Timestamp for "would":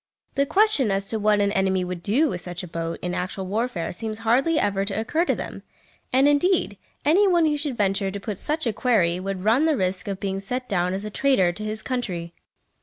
1.83-2.01, 9.19-9.43